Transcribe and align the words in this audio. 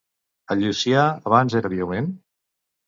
El 0.55 0.63
Llucià 0.63 1.05
abans 1.33 1.59
era 1.63 1.75
violent? 1.79 2.13